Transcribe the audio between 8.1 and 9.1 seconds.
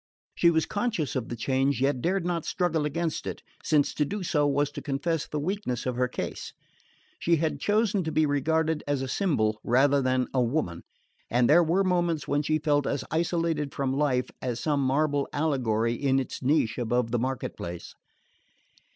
be regarded as a